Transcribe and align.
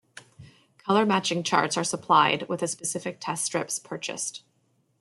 Colour 0.79 1.05
matching 1.05 1.43
charts 1.43 1.77
are 1.77 1.83
supplied 1.83 2.49
with 2.49 2.61
the 2.61 2.67
specific 2.67 3.19
test 3.19 3.45
strips 3.45 3.77
purchased. 3.77 4.41